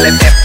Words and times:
Dale, 0.00 0.39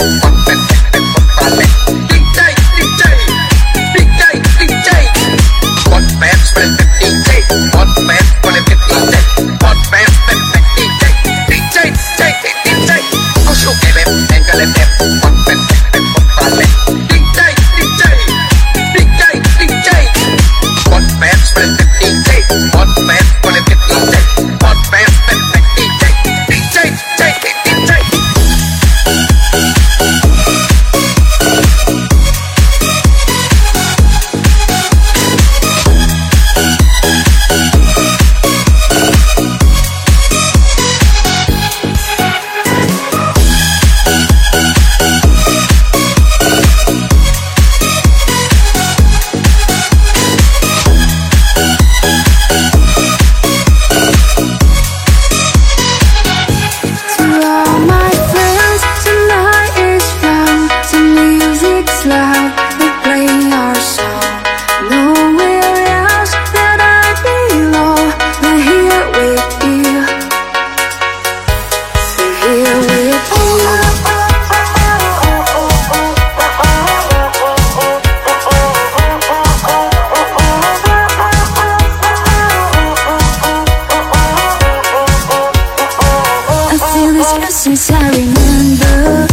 essence 87.67 87.91
I 87.91 88.09
remember 88.11 89.27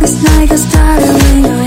This 0.00 0.22
night 0.24 0.48
got 0.48 0.58
started 0.58 1.22
when 1.22 1.61